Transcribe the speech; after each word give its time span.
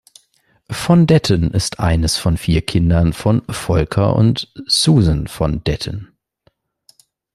Von 0.71 1.05
Detten 1.05 1.51
ist 1.51 1.79
eines 1.79 2.17
von 2.17 2.37
vier 2.37 2.63
Kindern 2.63 3.13
von 3.13 3.43
Volker 3.51 4.15
und 4.15 4.51
Susan 4.65 5.27
von 5.27 5.63
Detten. 5.63 6.11